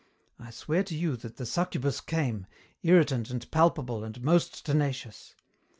[0.39, 2.47] I swear to you that the succubus came,
[2.81, 5.35] irritant and palpable and most tenacious.